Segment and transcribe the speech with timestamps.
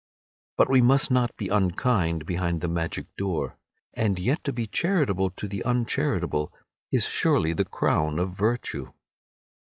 [0.57, 5.47] But we must not be unkind behind the magic door—and yet to be charitable to
[5.47, 6.51] the uncharitable
[6.91, 8.93] is surely the crown of virtue.